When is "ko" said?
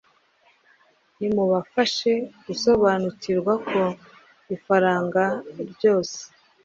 3.69-3.81